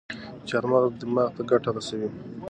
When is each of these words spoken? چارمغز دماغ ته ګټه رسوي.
چارمغز 0.47 0.91
دماغ 1.01 1.29
ته 1.35 1.41
ګټه 1.49 1.69
رسوي. 1.75 2.09